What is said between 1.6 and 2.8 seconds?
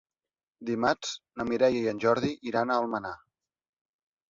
i en Jordi iran